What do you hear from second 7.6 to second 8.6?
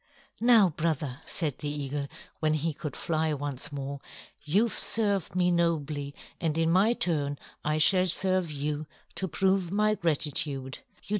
I shall serve